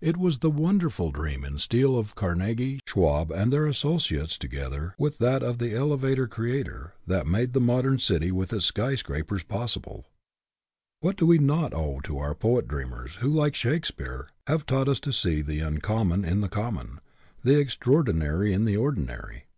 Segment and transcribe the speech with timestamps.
[0.00, 4.94] It was the wonderful dream in steel of Carnegie, Schwab, and their associates, to gether
[4.98, 9.42] with that of the elevator creator, that made the modern city with its sky scrapers
[9.42, 10.06] possible.
[11.00, 15.00] What do we not owe to our poet dreamers, who like Shakespeare, have taught us
[15.00, 17.00] to see the uncommon in the common,
[17.44, 19.48] the extraor dinary in the ordinary?